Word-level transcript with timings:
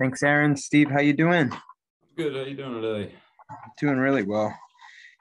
Thanks, 0.00 0.22
Aaron. 0.22 0.56
Steve, 0.56 0.90
how 0.90 1.00
you 1.00 1.12
doing? 1.12 1.52
Good. 2.16 2.34
How 2.34 2.40
you 2.40 2.56
doing 2.56 2.80
today? 2.80 3.12
Doing 3.78 3.98
really 3.98 4.22
well. 4.22 4.56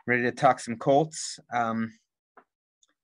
Ready 0.07 0.23
to 0.23 0.31
talk 0.31 0.61
some 0.61 0.77
Colts. 0.77 1.37
Um, 1.53 1.91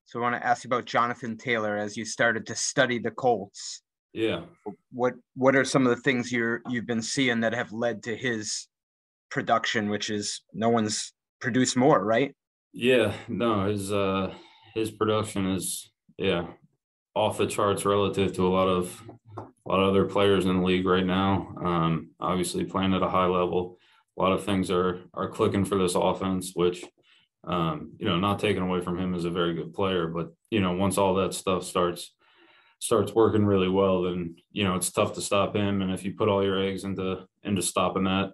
so 0.06 0.20
I 0.20 0.22
want 0.22 0.42
to 0.42 0.48
ask 0.48 0.64
you 0.64 0.70
about 0.70 0.86
Jonathan 0.86 1.38
Taylor 1.38 1.76
as 1.76 1.98
you 1.98 2.06
started 2.06 2.48
to 2.48 2.56
study 2.56 2.98
the 2.98 3.12
Colts. 3.12 3.82
Yeah. 4.14 4.44
What 4.94 5.16
What 5.36 5.54
are 5.58 5.66
some 5.66 5.86
of 5.86 5.94
the 5.94 6.02
things 6.02 6.32
you're 6.32 6.62
you've 6.70 6.88
been 6.88 7.02
seeing 7.02 7.42
that 7.42 7.54
have 7.54 7.74
led 7.74 8.04
to 8.04 8.16
his 8.16 8.70
production, 9.30 9.90
which 9.90 10.10
is 10.10 10.44
no 10.54 10.70
one's 10.70 11.12
produced 11.42 11.76
more, 11.76 12.02
right? 12.06 12.34
Yeah. 12.72 13.14
No, 13.28 13.68
his 13.68 13.92
uh 13.92 14.34
his 14.76 14.92
production 14.92 15.48
is 15.52 15.92
yeah 16.18 16.48
off 17.16 17.38
the 17.38 17.48
charts 17.48 17.84
relative 17.84 18.34
to 18.36 18.48
a 18.48 18.54
lot 18.56 18.70
of 18.70 19.04
a 19.66 19.70
lot 19.70 19.80
of 19.80 19.90
other 19.90 20.06
players 20.06 20.46
in 20.46 20.58
the 20.58 20.66
league 20.66 20.86
right 20.86 21.06
now. 21.06 21.54
Um, 21.64 22.10
obviously 22.20 22.66
playing 22.66 22.94
at 22.94 23.02
a 23.02 23.10
high 23.10 23.26
level. 23.26 23.78
A 24.18 24.22
lot 24.22 24.32
of 24.32 24.44
things 24.44 24.72
are 24.72 25.02
are 25.14 25.30
clicking 25.30 25.66
for 25.66 25.78
this 25.78 25.96
offense, 25.96 26.52
which 26.54 26.86
um, 27.48 27.92
you 28.00 28.08
know, 28.08 28.18
not 28.18 28.40
taken 28.40 28.64
away 28.64 28.82
from 28.82 28.98
him 28.98 29.14
as 29.14 29.26
a 29.26 29.30
very 29.30 29.54
good 29.54 29.74
player, 29.74 30.08
but 30.08 30.34
you 30.50 30.60
know, 30.62 30.74
once 30.74 30.98
all 30.98 31.16
that 31.16 31.34
stuff 31.34 31.64
starts 31.64 32.12
starts 32.80 33.14
working 33.14 33.46
really 33.46 33.70
well, 33.70 34.04
then 34.04 34.36
you 34.52 34.64
know 34.64 34.76
it's 34.76 34.92
tough 34.92 35.14
to 35.14 35.22
stop 35.22 35.56
him. 35.56 35.82
And 35.82 35.92
if 35.92 36.04
you 36.04 36.14
put 36.14 36.30
all 36.30 36.44
your 36.44 36.62
eggs 36.62 36.84
into 36.84 37.28
into 37.44 37.62
stopping 37.62 38.06
that 38.06 38.34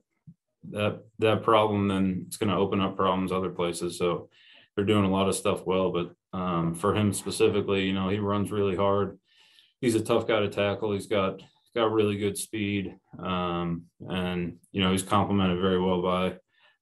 that 0.69 1.01
that 1.19 1.43
problem, 1.43 1.87
then 1.87 2.25
it's 2.27 2.37
going 2.37 2.49
to 2.49 2.55
open 2.55 2.79
up 2.81 2.95
problems 2.95 3.31
other 3.31 3.49
places. 3.49 3.97
So 3.97 4.29
they're 4.75 4.85
doing 4.85 5.05
a 5.05 5.11
lot 5.11 5.27
of 5.27 5.35
stuff 5.35 5.65
well, 5.65 5.91
but 5.91 6.11
um, 6.37 6.75
for 6.75 6.95
him 6.95 7.13
specifically, 7.13 7.85
you 7.85 7.93
know, 7.93 8.09
he 8.09 8.19
runs 8.19 8.51
really 8.51 8.75
hard. 8.75 9.19
He's 9.81 9.95
a 9.95 10.01
tough 10.01 10.27
guy 10.27 10.39
to 10.39 10.49
tackle. 10.49 10.93
He's 10.93 11.07
got 11.07 11.41
got 11.75 11.91
really 11.91 12.17
good 12.17 12.37
speed, 12.37 12.95
um, 13.19 13.85
and 14.07 14.57
you 14.71 14.81
know 14.81 14.91
he's 14.91 15.03
complemented 15.03 15.59
very 15.59 15.79
well 15.79 16.01
by 16.01 16.37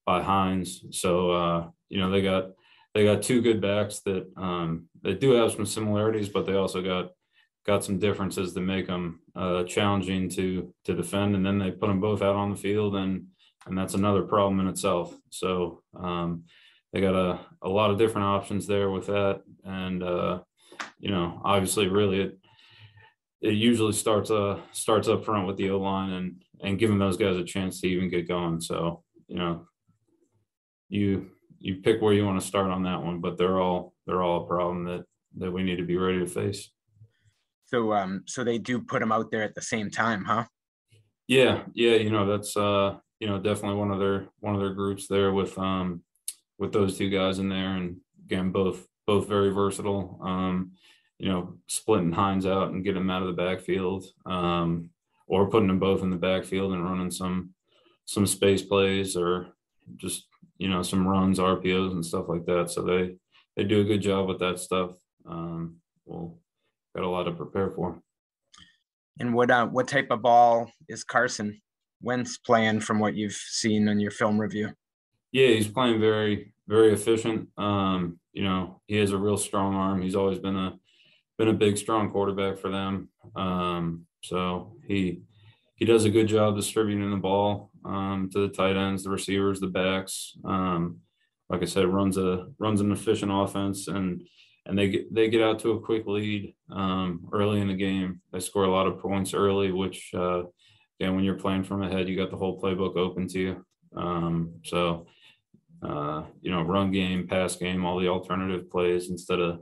by 0.05 0.21
Hines. 0.21 0.83
So 0.91 1.31
uh, 1.31 1.67
you 1.89 1.99
know 1.99 2.11
they 2.11 2.21
got 2.21 2.51
they 2.93 3.03
got 3.03 3.23
two 3.23 3.41
good 3.41 3.61
backs 3.61 3.99
that 4.01 4.27
um, 4.37 4.87
they 5.01 5.13
do 5.13 5.31
have 5.31 5.51
some 5.51 5.65
similarities, 5.65 6.29
but 6.29 6.45
they 6.45 6.53
also 6.53 6.81
got 6.81 7.11
got 7.65 7.83
some 7.83 7.99
differences 7.99 8.53
that 8.53 8.61
make 8.61 8.87
them 8.87 9.21
uh, 9.35 9.63
challenging 9.63 10.29
to 10.29 10.73
to 10.85 10.93
defend. 10.93 11.35
And 11.35 11.45
then 11.45 11.57
they 11.57 11.71
put 11.71 11.87
them 11.87 12.01
both 12.01 12.21
out 12.21 12.35
on 12.35 12.51
the 12.51 12.57
field, 12.57 12.95
and 12.95 13.27
and 13.65 13.77
that's 13.77 13.93
another 13.93 14.23
problem 14.23 14.59
in 14.59 14.67
itself. 14.67 15.15
So 15.29 15.81
um, 15.97 16.43
they 16.91 17.01
got 17.01 17.15
a, 17.15 17.39
a 17.61 17.69
lot 17.69 17.91
of 17.91 17.97
different 17.97 18.27
options 18.27 18.65
there 18.67 18.89
with 18.89 19.07
that. 19.07 19.41
And, 19.63 20.03
uh, 20.03 20.39
you 20.99 21.11
know, 21.11 21.41
obviously 21.43 21.87
really 21.87 22.21
it, 22.21 22.39
it 23.41 23.53
usually 23.53 23.93
starts, 23.93 24.31
uh, 24.31 24.59
starts 24.71 25.07
up 25.07 25.23
front 25.23 25.47
with 25.47 25.57
the 25.57 25.69
O 25.69 25.79
line 25.79 26.11
and, 26.11 26.43
and 26.61 26.79
giving 26.79 26.99
those 26.99 27.17
guys 27.17 27.37
a 27.37 27.43
chance 27.43 27.81
to 27.81 27.87
even 27.87 28.09
get 28.09 28.27
going. 28.27 28.59
So, 28.61 29.03
you 29.27 29.37
know, 29.37 29.67
you, 30.89 31.29
you 31.59 31.77
pick 31.77 32.01
where 32.01 32.13
you 32.13 32.25
want 32.25 32.39
to 32.39 32.47
start 32.47 32.69
on 32.69 32.83
that 32.83 33.01
one, 33.01 33.19
but 33.19 33.37
they're 33.37 33.59
all, 33.59 33.93
they're 34.05 34.21
all 34.21 34.43
a 34.43 34.47
problem 34.47 34.83
that, 34.85 35.05
that 35.37 35.51
we 35.51 35.63
need 35.63 35.77
to 35.77 35.85
be 35.85 35.97
ready 35.97 36.19
to 36.19 36.25
face. 36.25 36.69
So, 37.65 37.93
um, 37.93 38.23
so 38.25 38.43
they 38.43 38.57
do 38.57 38.81
put 38.81 38.99
them 38.99 39.11
out 39.11 39.31
there 39.31 39.43
at 39.43 39.55
the 39.55 39.61
same 39.61 39.89
time, 39.91 40.25
huh? 40.25 40.45
Yeah. 41.27 41.63
Yeah. 41.73 41.95
You 41.95 42.09
know, 42.09 42.25
that's, 42.25 42.57
uh, 42.57 42.97
you 43.19 43.27
know, 43.27 43.37
definitely 43.39 43.77
one 43.77 43.91
of 43.91 43.99
their, 43.99 44.27
one 44.39 44.55
of 44.55 44.61
their 44.61 44.73
groups 44.73 45.07
there 45.07 45.33
with, 45.33 45.57
um, 45.57 46.01
with 46.57 46.73
those 46.73 46.97
two 46.97 47.09
guys 47.09 47.39
in 47.39 47.47
there, 47.47 47.77
and 47.77 47.95
again, 48.25 48.51
both 48.51 48.85
both 49.07 49.29
very 49.29 49.49
versatile. 49.49 50.19
Um, 50.21 50.73
you 51.19 51.29
know, 51.29 51.53
splitting 51.67 52.11
Hines 52.11 52.45
out 52.45 52.71
and 52.71 52.83
getting 52.83 53.01
him 53.01 53.09
out 53.09 53.21
of 53.21 53.27
the 53.27 53.41
backfield, 53.41 54.05
um, 54.25 54.89
or 55.27 55.49
putting 55.49 55.67
them 55.67 55.79
both 55.79 56.01
in 56.01 56.09
the 56.09 56.15
backfield 56.15 56.73
and 56.73 56.83
running 56.83 57.11
some 57.11 57.53
some 58.05 58.25
space 58.25 58.63
plays 58.63 59.15
or 59.15 59.49
just 59.97 60.27
you 60.57 60.67
know 60.69 60.81
some 60.81 61.07
runs, 61.07 61.37
RPOs, 61.37 61.91
and 61.91 62.05
stuff 62.05 62.29
like 62.29 62.45
that. 62.45 62.71
So 62.71 62.81
they 62.81 63.15
they 63.55 63.63
do 63.63 63.81
a 63.81 63.85
good 63.85 64.01
job 64.01 64.27
with 64.27 64.39
that 64.39 64.59
stuff. 64.59 64.91
Um, 65.27 65.77
well, 66.05 66.37
got 66.95 67.03
a 67.03 67.09
lot 67.09 67.23
to 67.23 67.31
prepare 67.31 67.69
for. 67.69 68.01
And 69.19 69.33
what 69.33 69.51
uh, 69.51 69.67
what 69.67 69.87
type 69.87 70.07
of 70.11 70.21
ball 70.21 70.71
is 70.87 71.03
Carson 71.03 71.61
Wentz 72.01 72.37
playing 72.37 72.79
from 72.79 72.99
what 72.99 73.15
you've 73.15 73.33
seen 73.33 73.87
in 73.89 73.99
your 73.99 74.11
film 74.11 74.39
review? 74.39 74.71
Yeah, 75.31 75.47
he's 75.47 75.67
playing 75.67 75.99
very, 75.99 76.53
very 76.67 76.93
efficient. 76.93 77.49
Um, 77.57 78.19
you 78.33 78.43
know, 78.43 78.81
he 78.87 78.95
has 78.95 79.11
a 79.11 79.17
real 79.17 79.37
strong 79.37 79.75
arm. 79.75 80.01
He's 80.01 80.15
always 80.15 80.39
been 80.39 80.55
a 80.55 80.79
been 81.39 81.47
a 81.47 81.53
big, 81.53 81.77
strong 81.77 82.11
quarterback 82.11 82.59
for 82.59 82.69
them. 82.69 83.09
Um, 83.35 84.05
so 84.21 84.73
he 84.85 85.21
he 85.77 85.85
does 85.85 86.03
a 86.03 86.09
good 86.09 86.27
job 86.27 86.57
distributing 86.57 87.09
the 87.09 87.15
ball 87.17 87.71
um, 87.85 88.29
to 88.33 88.41
the 88.41 88.53
tight 88.53 88.75
ends, 88.75 89.03
the 89.03 89.09
receivers, 89.09 89.61
the 89.61 89.67
backs. 89.67 90.37
Um, 90.43 90.97
like 91.49 91.61
I 91.61 91.65
said, 91.65 91.87
runs 91.87 92.17
a 92.17 92.47
runs 92.59 92.81
an 92.81 92.91
efficient 92.91 93.31
offense, 93.33 93.87
and 93.87 94.27
and 94.65 94.77
they 94.77 94.89
get 94.89 95.15
they 95.15 95.29
get 95.29 95.41
out 95.41 95.59
to 95.59 95.71
a 95.71 95.81
quick 95.81 96.05
lead 96.05 96.53
um, 96.71 97.27
early 97.31 97.61
in 97.61 97.69
the 97.69 97.73
game. 97.73 98.21
They 98.33 98.41
score 98.41 98.65
a 98.65 98.71
lot 98.71 98.87
of 98.87 98.99
points 98.99 99.33
early, 99.33 99.71
which 99.71 100.11
uh, 100.13 100.43
again, 100.99 101.15
when 101.15 101.23
you're 101.23 101.35
playing 101.39 101.63
from 101.63 101.81
ahead, 101.81 102.09
you 102.09 102.17
got 102.17 102.31
the 102.31 102.37
whole 102.37 102.61
playbook 102.61 102.97
open 102.97 103.29
to 103.29 103.39
you. 103.39 103.65
Um, 103.95 104.55
so 104.65 105.07
uh, 105.81 106.23
you 106.41 106.51
know, 106.51 106.63
run 106.63 106.91
game, 106.91 107.27
pass 107.27 107.55
game, 107.55 107.85
all 107.85 107.97
the 107.97 108.09
alternative 108.09 108.69
plays 108.69 109.09
instead 109.09 109.39
of, 109.39 109.61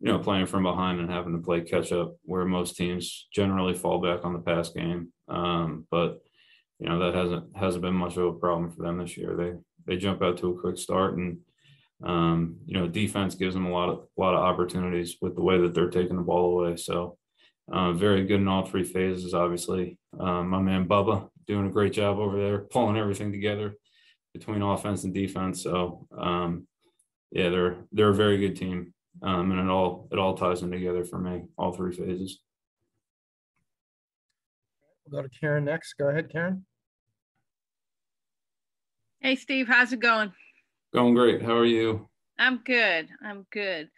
you 0.00 0.12
know, 0.12 0.18
playing 0.18 0.46
from 0.46 0.62
behind 0.62 1.00
and 1.00 1.10
having 1.10 1.32
to 1.32 1.42
play 1.42 1.62
catch 1.62 1.92
up 1.92 2.16
where 2.22 2.44
most 2.44 2.76
teams 2.76 3.28
generally 3.32 3.74
fall 3.74 4.00
back 4.00 4.24
on 4.24 4.32
the 4.32 4.38
pass 4.38 4.70
game. 4.70 5.12
Um, 5.28 5.86
but 5.90 6.20
you 6.78 6.88
know, 6.88 6.98
that 6.98 7.14
hasn't 7.14 7.56
hasn't 7.56 7.82
been 7.82 7.94
much 7.94 8.16
of 8.16 8.24
a 8.24 8.32
problem 8.32 8.70
for 8.70 8.82
them 8.82 8.98
this 8.98 9.16
year. 9.16 9.34
They 9.36 9.52
they 9.86 9.98
jump 9.98 10.22
out 10.22 10.38
to 10.38 10.50
a 10.50 10.60
quick 10.60 10.78
start 10.78 11.16
and 11.16 11.38
um, 12.04 12.58
you 12.66 12.78
know, 12.78 12.86
defense 12.86 13.34
gives 13.34 13.54
them 13.54 13.66
a 13.66 13.72
lot 13.72 13.88
of 13.88 14.06
a 14.16 14.20
lot 14.20 14.34
of 14.34 14.42
opportunities 14.42 15.16
with 15.20 15.34
the 15.34 15.42
way 15.42 15.58
that 15.58 15.74
they're 15.74 15.90
taking 15.90 16.16
the 16.16 16.22
ball 16.22 16.58
away. 16.58 16.76
So 16.76 17.16
uh, 17.72 17.92
very 17.92 18.24
good 18.26 18.40
in 18.40 18.48
all 18.48 18.64
three 18.64 18.84
phases, 18.84 19.34
obviously. 19.34 19.98
Um, 20.18 20.50
my 20.50 20.60
man 20.60 20.86
Bubba 20.86 21.28
doing 21.46 21.66
a 21.66 21.72
great 21.72 21.92
job 21.92 22.18
over 22.18 22.36
there, 22.36 22.58
pulling 22.58 22.96
everything 22.96 23.32
together 23.32 23.74
between 24.34 24.62
offense 24.62 25.04
and 25.04 25.14
defense. 25.14 25.62
So 25.62 26.06
um, 26.16 26.66
yeah, 27.32 27.48
they're 27.48 27.76
they're 27.92 28.10
a 28.10 28.14
very 28.14 28.38
good 28.38 28.56
team, 28.56 28.92
um, 29.22 29.50
and 29.50 29.60
it 29.60 29.70
all 29.70 30.08
it 30.12 30.18
all 30.18 30.34
ties 30.34 30.62
in 30.62 30.70
together 30.70 31.04
for 31.04 31.18
me, 31.18 31.44
all 31.56 31.72
three 31.72 31.94
phases. 31.94 32.40
We'll 35.08 35.22
go 35.22 35.28
to 35.28 35.38
Karen 35.40 35.64
next. 35.64 35.94
Go 35.94 36.08
ahead, 36.08 36.30
Karen. 36.30 36.64
Hey, 39.20 39.36
Steve, 39.36 39.68
how's 39.68 39.92
it 39.92 40.00
going? 40.00 40.32
Going 40.92 41.14
great. 41.14 41.42
How 41.42 41.56
are 41.56 41.64
you? 41.64 42.08
I'm 42.38 42.58
good. 42.58 43.08
I'm 43.22 43.46
good. 43.50 43.88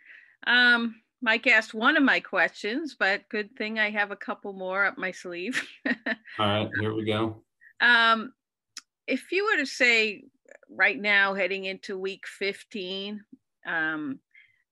Um, 0.46 0.94
Mike 1.20 1.46
asked 1.46 1.74
one 1.74 1.96
of 1.96 2.02
my 2.02 2.20
questions, 2.20 2.96
but 2.98 3.28
good 3.28 3.54
thing 3.56 3.78
I 3.78 3.90
have 3.90 4.10
a 4.10 4.16
couple 4.16 4.52
more 4.52 4.84
up 4.84 4.96
my 4.96 5.10
sleeve. 5.10 5.62
All 5.86 5.94
right, 6.38 6.70
here 6.80 6.94
we 6.94 7.04
go. 7.04 7.42
Um, 7.80 8.32
if 9.06 9.32
you 9.32 9.44
were 9.44 9.56
to 9.56 9.66
say 9.66 10.24
right 10.70 10.98
now, 10.98 11.34
heading 11.34 11.64
into 11.64 11.98
week 11.98 12.24
15, 12.26 13.22
um, 13.66 14.20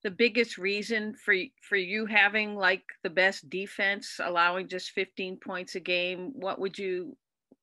the 0.07 0.11
biggest 0.13 0.57
reason 0.57 1.17
for 1.17 1.35
for 1.63 1.75
you 1.75 2.07
having 2.07 2.55
like 2.55 2.85
the 3.03 3.11
best 3.11 3.51
defense, 3.51 4.21
allowing 4.23 4.69
just 4.69 4.91
15 4.91 5.39
points 5.39 5.75
a 5.75 5.81
game, 5.81 6.31
what 6.37 6.61
would 6.61 6.79
you 6.79 7.17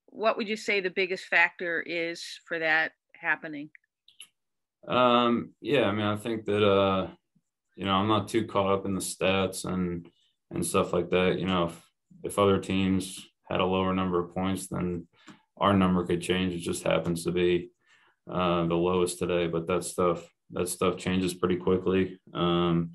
what 0.08 0.36
would 0.36 0.50
you 0.50 0.58
say 0.58 0.82
the 0.82 0.90
biggest 0.90 1.24
factor 1.28 1.80
is 1.80 2.22
for 2.46 2.60
that 2.60 2.92
happening? 3.16 3.70
Um, 4.86 5.54
yeah, 5.62 5.84
I 5.86 5.94
mean, 5.94 6.06
I 6.06 6.18
think 6.18 6.44
that 6.44 6.68
uh, 6.70 7.08
you 7.78 7.86
know, 7.86 7.94
I'm 7.94 8.10
not 8.10 8.28
too 8.28 8.46
caught 8.46 8.74
up 8.74 8.86
in 8.86 8.94
the 8.94 9.00
stats 9.00 9.64
and 9.64 10.06
and 10.52 10.66
stuff 10.66 10.92
like 10.92 11.12
that. 11.12 11.40
You 11.40 11.46
know, 11.46 11.68
if 11.68 11.82
if 12.24 12.38
other 12.38 12.60
teams 12.60 13.26
had 13.50 13.62
a 13.62 13.66
lower 13.66 13.94
number 13.94 14.20
of 14.20 14.36
points, 14.36 14.68
then 14.68 15.08
our 15.56 15.74
number 15.74 16.06
could 16.06 16.20
change. 16.20 16.54
It 16.54 16.60
just 16.60 16.84
happens 16.84 17.24
to 17.24 17.32
be 17.32 17.70
uh, 18.30 18.66
the 18.66 18.76
lowest 18.76 19.18
today, 19.18 19.48
but 19.48 19.66
that 19.68 19.86
stuff 19.86 20.28
that 20.52 20.70
stuff 20.70 20.98
changes 20.98 21.34
pretty 21.34 21.58
quickly. 21.58 22.20
Um, 22.34 22.92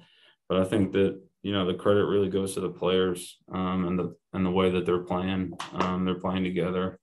but 0.48 0.58
I 0.58 0.64
think 0.64 0.92
that 0.92 1.20
you 1.42 1.52
know 1.52 1.66
the 1.66 1.74
credit 1.74 2.04
really 2.04 2.28
goes 2.28 2.54
to 2.54 2.60
the 2.60 2.68
players 2.68 3.38
um, 3.52 3.86
and 3.86 3.98
the 3.98 4.14
and 4.32 4.44
the 4.44 4.50
way 4.50 4.70
that 4.70 4.86
they're 4.86 4.98
playing. 4.98 5.52
Um, 5.74 6.04
they're 6.04 6.14
playing 6.14 6.44
together. 6.44 6.98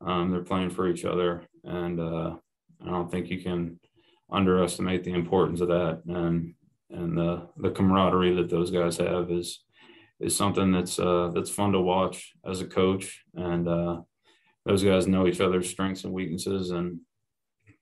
Um, 0.00 0.30
they're 0.30 0.42
playing 0.42 0.70
for 0.70 0.88
each 0.88 1.04
other, 1.04 1.42
and 1.64 2.00
uh, 2.00 2.36
I 2.82 2.90
don't 2.90 3.10
think 3.10 3.28
you 3.28 3.42
can 3.42 3.78
underestimate 4.30 5.04
the 5.04 5.12
importance 5.12 5.60
of 5.60 5.68
that. 5.68 6.02
And 6.06 6.54
and 6.90 7.16
the 7.16 7.48
the 7.58 7.70
camaraderie 7.70 8.34
that 8.36 8.50
those 8.50 8.70
guys 8.70 8.96
have 8.96 9.30
is 9.30 9.62
is 10.20 10.36
something 10.36 10.70
that's 10.70 10.98
uh, 10.98 11.30
that's 11.34 11.50
fun 11.50 11.72
to 11.72 11.80
watch 11.80 12.32
as 12.44 12.60
a 12.60 12.66
coach 12.66 13.24
and 13.34 13.66
uh, 13.66 14.00
those 14.66 14.84
guys 14.84 15.06
know 15.06 15.26
each 15.26 15.40
other's 15.40 15.68
strengths 15.68 16.04
and 16.04 16.12
weaknesses 16.12 16.70
and 16.70 17.00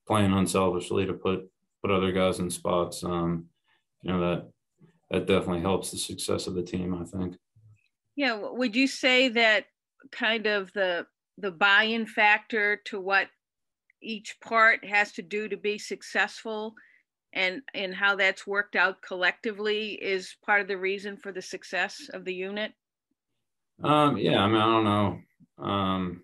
playing 0.06 0.32
unselfishly 0.32 1.04
to 1.06 1.12
put 1.12 1.50
put 1.82 1.90
other 1.90 2.12
guys 2.12 2.38
in 2.38 2.50
spots. 2.50 3.04
Um, 3.04 3.46
you 4.02 4.12
know 4.12 4.20
that 4.20 4.48
that 5.10 5.26
definitely 5.26 5.60
helps 5.60 5.90
the 5.90 5.98
success 5.98 6.46
of 6.46 6.54
the 6.54 6.62
team. 6.62 6.94
I 6.94 7.04
think. 7.04 7.36
Yeah. 8.16 8.34
Would 8.34 8.74
you 8.74 8.86
say 8.86 9.28
that 9.28 9.66
kind 10.10 10.46
of 10.46 10.72
the 10.72 11.06
the 11.38 11.50
buy-in 11.50 12.06
factor 12.06 12.76
to 12.86 13.00
what 13.00 13.28
each 14.02 14.36
part 14.40 14.84
has 14.84 15.12
to 15.12 15.22
do 15.22 15.48
to 15.48 15.56
be 15.56 15.78
successful 15.78 16.74
and 17.32 17.62
and 17.74 17.94
how 17.94 18.16
that's 18.16 18.46
worked 18.46 18.76
out 18.76 19.02
collectively 19.02 19.90
is 19.92 20.36
part 20.44 20.60
of 20.60 20.68
the 20.68 20.76
reason 20.76 21.16
for 21.16 21.32
the 21.32 21.42
success 21.42 22.08
of 22.12 22.24
the 22.24 22.32
unit 22.32 22.72
um 23.84 24.16
yeah 24.16 24.42
i 24.42 24.46
mean 24.46 24.56
i 24.56 24.64
don't 24.64 24.84
know 24.84 25.18
um 25.58 26.22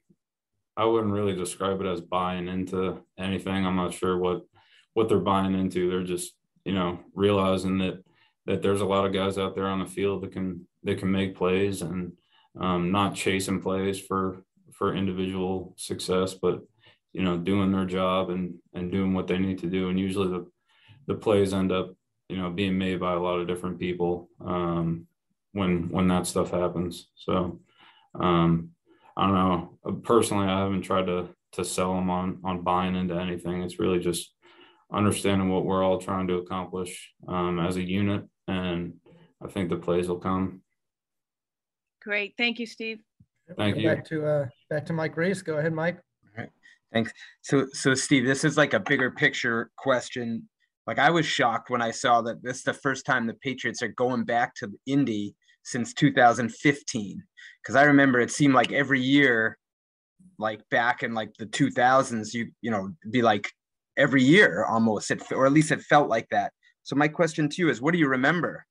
i 0.77 0.85
wouldn't 0.85 1.13
really 1.13 1.35
describe 1.35 1.81
it 1.81 1.87
as 1.87 2.01
buying 2.01 2.49
into 2.49 3.01
anything 3.19 3.67
i'm 3.67 3.77
not 3.77 3.93
sure 3.93 4.17
what 4.17 4.47
what 4.95 5.09
they're 5.09 5.19
buying 5.19 5.55
into 5.55 5.91
they're 5.91 6.03
just 6.03 6.35
you 6.65 6.73
know 6.73 6.99
realizing 7.15 7.79
that 7.79 8.03
that 8.47 8.63
there's 8.63 8.81
a 8.81 8.87
lot 8.87 9.07
of 9.07 9.13
guys 9.13 9.39
out 9.39 9.55
there 9.55 9.67
on 9.67 9.81
the 9.81 9.87
field 9.87 10.23
that 10.23 10.33
can 10.33 10.67
that 10.83 10.99
can 10.99 11.11
make 11.11 11.37
plays 11.37 11.83
and 11.83 12.13
um, 12.61 12.93
not 12.93 13.15
chasing 13.15 13.61
plays 13.61 13.99
for 13.99 14.45
for 14.73 14.95
individual 14.95 15.75
success, 15.77 16.35
but 16.35 16.63
you 17.13 17.23
know 17.23 17.39
doing 17.39 17.73
their 17.73 17.87
job 17.87 18.31
and 18.31 18.55
and 18.75 18.93
doing 18.93 19.15
what 19.15 19.27
they 19.27 19.39
need 19.39 19.59
to 19.59 19.71
do. 19.71 19.89
And 19.89 19.99
usually 19.99 20.29
the 20.29 20.47
the 21.07 21.15
plays 21.15 21.53
end 21.53 21.73
up 21.73 21.95
you 22.29 22.37
know 22.37 22.51
being 22.51 22.79
made 22.79 23.01
by 23.01 23.13
a 23.13 23.21
lot 23.21 23.41
of 23.41 23.47
different 23.49 23.79
people 23.79 24.29
um, 24.45 25.07
when 25.53 25.89
when 25.91 26.09
that 26.09 26.27
stuff 26.27 26.51
happens. 26.51 27.09
So 27.15 27.61
um, 28.15 28.71
I 29.17 29.27
don't 29.27 29.35
know. 29.35 30.01
Personally, 30.03 30.47
I 30.47 30.61
haven't 30.61 30.83
tried 30.83 31.07
to 31.07 31.29
to 31.53 31.65
sell 31.65 31.95
them 31.95 32.11
on 32.11 32.41
on 32.45 32.63
buying 32.63 32.95
into 32.95 33.15
anything. 33.15 33.63
It's 33.63 33.79
really 33.79 34.01
just 34.01 34.33
understanding 34.93 35.49
what 35.51 35.65
we're 35.65 35.83
all 35.83 35.99
trying 35.99 36.27
to 36.29 36.35
accomplish 36.35 37.13
um, 37.29 37.59
as 37.59 37.77
a 37.77 37.83
unit, 37.83 38.25
and 38.49 38.95
I 39.43 39.49
think 39.49 39.71
the 39.71 39.77
plays 39.77 40.09
will 40.09 40.19
come. 40.19 40.63
Great, 42.03 42.35
thank 42.37 42.59
you, 42.59 42.67
Steve. 42.67 43.01
Thank 43.57 43.77
you. 43.77 43.89
Back 43.89 44.05
to, 44.07 44.27
uh, 44.27 44.47
back 44.71 44.87
to 44.87 44.93
Mike 44.93 45.17
Reiss. 45.17 45.43
Go 45.43 45.59
ahead, 45.59 45.73
Mike. 45.73 45.99
Thanks. 46.95 47.13
So, 47.43 47.67
so 47.73 47.93
Steve, 47.93 48.25
this 48.25 48.45
is 48.45 48.57
like 48.57 48.73
a 48.73 48.79
bigger 48.79 49.11
picture 49.11 49.71
question. 49.77 50.49
Like 50.87 51.01
I 51.01 51.11
was 51.11 51.27
shocked 51.27 51.69
when 51.69 51.83
I 51.83 51.91
saw 51.91 52.23
that 52.23 52.43
this 52.43 52.59
is 52.59 52.63
the 52.63 52.73
first 52.73 53.05
time 53.05 53.27
the 53.27 53.35
Patriots 53.35 53.83
are 53.83 53.89
going 53.89 54.23
back 54.25 54.55
to 54.57 54.71
Indy 54.87 55.35
since 55.65 55.93
2015. 55.93 57.23
Because 57.61 57.75
I 57.75 57.83
remember 57.83 58.21
it 58.21 58.31
seemed 58.31 58.55
like 58.55 58.71
every 58.71 59.01
year, 59.01 59.59
like 60.39 60.61
back 60.71 61.03
in 61.03 61.15
like 61.15 61.31
the 61.37 61.47
2000s, 61.47 62.33
you 62.33 62.51
you 62.61 62.71
know, 62.71 62.91
be 63.11 63.23
like 63.23 63.51
every 63.97 64.23
year 64.23 64.65
almost, 64.65 65.11
it, 65.11 65.23
or 65.33 65.47
at 65.47 65.53
least 65.53 65.73
it 65.73 65.83
felt 65.83 66.09
like 66.09 66.29
that. 66.31 66.53
So 66.83 66.97
my 66.97 67.09
question 67.09 67.49
to 67.49 67.63
you 67.63 67.71
is, 67.71 67.81
what 67.81 67.93
do 67.93 67.99
you 67.99 68.09
remember 68.09 68.67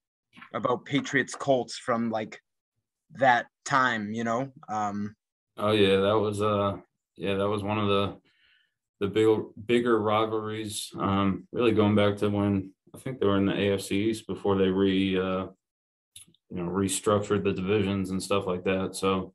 about 0.53 0.85
Patriots 0.85 1.35
Colts 1.35 1.77
from 1.77 2.09
like 2.09 2.39
that 3.13 3.47
time? 3.65 4.13
You 4.13 4.23
know, 4.23 4.51
um, 4.69 5.15
Oh 5.57 5.71
yeah, 5.71 5.97
that 5.97 6.17
was 6.17 6.41
uh 6.41 6.77
yeah, 7.15 7.35
that 7.35 7.49
was 7.49 7.63
one 7.63 7.77
of 7.77 7.87
the 7.87 8.17
the 8.99 9.07
big 9.07 9.27
bigger 9.65 9.99
rivalries. 9.99 10.91
Um 10.99 11.47
really 11.51 11.71
going 11.71 11.95
back 11.95 12.17
to 12.17 12.29
when 12.29 12.73
I 12.93 12.99
think 12.99 13.19
they 13.19 13.27
were 13.27 13.37
in 13.37 13.45
the 13.45 13.53
AFC 13.53 13.91
East 13.91 14.27
before 14.27 14.57
they 14.57 14.69
re 14.69 15.17
uh 15.17 15.47
you 16.49 16.63
know 16.63 16.69
restructured 16.69 17.43
the 17.43 17.53
divisions 17.53 18.09
and 18.09 18.21
stuff 18.21 18.47
like 18.47 18.63
that. 18.63 18.95
So 18.95 19.33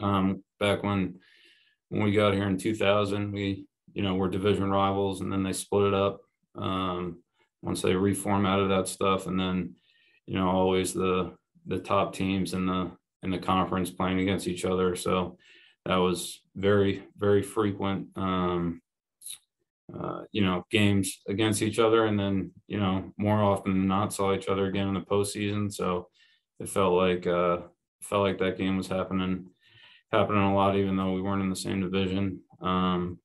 um 0.00 0.44
back 0.60 0.82
when 0.82 1.18
when 1.88 2.02
we 2.02 2.12
got 2.12 2.34
here 2.34 2.48
in 2.48 2.58
2000, 2.58 3.32
we 3.32 3.66
you 3.94 4.02
know 4.02 4.14
were 4.14 4.28
division 4.28 4.70
rivals 4.70 5.20
and 5.20 5.32
then 5.32 5.42
they 5.42 5.52
split 5.52 5.88
it 5.88 5.94
up 5.94 6.20
um 6.56 7.18
once 7.62 7.82
they 7.82 7.92
reformatted 7.92 8.68
that 8.68 8.88
stuff 8.88 9.26
and 9.26 9.38
then 9.38 9.74
you 10.26 10.34
know 10.34 10.48
always 10.48 10.92
the 10.92 11.32
the 11.66 11.78
top 11.78 12.14
teams 12.14 12.54
in 12.54 12.66
the 12.66 12.90
in 13.22 13.30
the 13.30 13.38
conference 13.38 13.90
playing 13.90 14.20
against 14.20 14.48
each 14.48 14.64
other. 14.64 14.96
So 14.96 15.38
that 15.84 15.96
was 15.96 16.40
very, 16.54 17.04
very 17.16 17.42
frequent, 17.42 18.08
um, 18.16 18.80
uh, 19.96 20.22
you 20.32 20.42
know, 20.42 20.64
games 20.70 21.20
against 21.28 21.62
each 21.62 21.78
other. 21.78 22.06
And 22.06 22.18
then, 22.18 22.52
you 22.66 22.78
know, 22.78 23.12
more 23.16 23.42
often 23.42 23.72
than 23.72 23.88
not 23.88 24.12
saw 24.12 24.34
each 24.34 24.48
other 24.48 24.66
again 24.66 24.88
in 24.88 24.94
the 24.94 25.00
postseason. 25.00 25.72
So 25.72 26.08
it 26.58 26.68
felt 26.68 26.94
like, 26.94 27.26
uh, 27.26 27.58
felt 28.02 28.22
like 28.22 28.38
that 28.38 28.58
game 28.58 28.76
was 28.76 28.88
happening, 28.88 29.46
happening 30.10 30.42
a 30.42 30.54
lot, 30.54 30.76
even 30.76 30.96
though 30.96 31.12
we 31.12 31.22
weren't 31.22 31.42
in 31.42 31.50
the 31.50 31.56
same 31.56 31.80
division. 31.80 32.40
Um, 32.60 33.18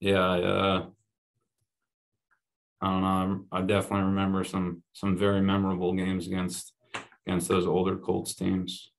yeah, 0.00 0.18
I, 0.18 0.40
uh, 0.42 0.86
I 2.80 2.86
don't 2.86 3.02
know. 3.02 3.44
I 3.52 3.60
definitely 3.60 4.06
remember 4.06 4.42
some 4.44 4.82
some 4.92 5.16
very 5.16 5.42
memorable 5.42 5.92
games 5.92 6.26
against 6.26 6.72
against 7.26 7.48
those 7.48 7.66
older 7.66 7.96
Colts 7.96 8.34
teams. 8.34 8.90